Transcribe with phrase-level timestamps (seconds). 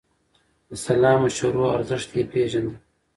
[0.69, 2.73] د سلا مشورو ارزښت يې پېژانده.